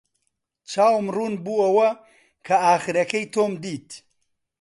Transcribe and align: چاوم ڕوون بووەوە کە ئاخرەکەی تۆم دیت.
چاوم 0.71 1.07
ڕوون 1.15 1.33
بووەوە 1.43 1.89
کە 2.45 2.55
ئاخرەکەی 2.63 3.25
تۆم 3.33 3.53
دیت. 3.63 3.89